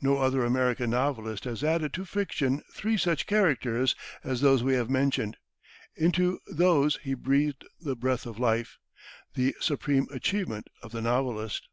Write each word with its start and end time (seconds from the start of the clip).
No 0.00 0.18
other 0.18 0.44
American 0.44 0.90
novelist 0.90 1.42
has 1.46 1.64
added 1.64 1.92
to 1.94 2.04
fiction 2.04 2.62
three 2.70 2.96
such 2.96 3.26
characters 3.26 3.96
as 4.22 4.40
those 4.40 4.62
we 4.62 4.74
have 4.74 4.88
mentioned; 4.88 5.36
into 5.96 6.38
those 6.46 7.00
he 7.02 7.14
breathed 7.14 7.64
the 7.80 7.96
breath 7.96 8.24
of 8.24 8.38
life 8.38 8.78
the 9.34 9.52
supreme 9.60 10.06
achievement 10.12 10.68
of 10.80 10.92
the 10.92 11.02
novelist. 11.02 11.66